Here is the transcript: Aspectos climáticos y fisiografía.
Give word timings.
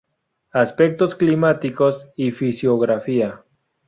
Aspectos 0.51 1.13
climáticos 1.13 2.11
y 2.15 2.31
fisiografía. 2.31 3.43